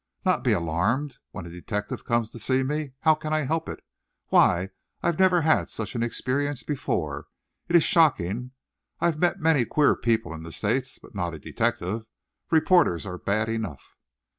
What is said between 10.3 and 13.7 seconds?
in the States, but not a detective! Reporters are bad